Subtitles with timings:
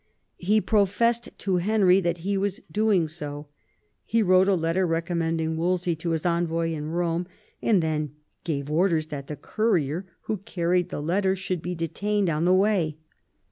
[0.39, 3.49] He professed to Henry that he was doing so.
[4.03, 7.27] He wrote a letter recommending Wolsey to his envoy in Eome,
[7.61, 12.45] and then gave orders that the courier who carried the letter should be detained on
[12.45, 12.97] the way.